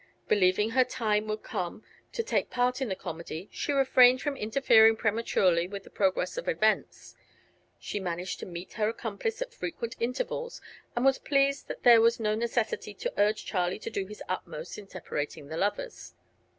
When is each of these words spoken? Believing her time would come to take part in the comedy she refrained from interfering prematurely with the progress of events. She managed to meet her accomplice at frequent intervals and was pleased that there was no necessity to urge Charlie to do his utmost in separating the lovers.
Believing 0.27 0.71
her 0.71 0.83
time 0.83 1.27
would 1.27 1.43
come 1.43 1.83
to 2.13 2.23
take 2.23 2.49
part 2.49 2.81
in 2.81 2.89
the 2.89 2.95
comedy 2.95 3.49
she 3.51 3.71
refrained 3.71 4.19
from 4.19 4.35
interfering 4.35 4.97
prematurely 4.97 5.67
with 5.67 5.83
the 5.83 5.91
progress 5.91 6.37
of 6.37 6.47
events. 6.49 7.15
She 7.77 7.99
managed 7.99 8.39
to 8.39 8.47
meet 8.47 8.73
her 8.73 8.89
accomplice 8.89 9.43
at 9.43 9.53
frequent 9.53 9.95
intervals 9.99 10.59
and 10.95 11.05
was 11.05 11.19
pleased 11.19 11.67
that 11.67 11.83
there 11.83 12.01
was 12.01 12.19
no 12.19 12.33
necessity 12.33 12.95
to 12.95 13.13
urge 13.15 13.45
Charlie 13.45 13.77
to 13.77 13.91
do 13.91 14.07
his 14.07 14.23
utmost 14.27 14.75
in 14.79 14.87
separating 14.87 15.49
the 15.49 15.57
lovers. 15.57 16.15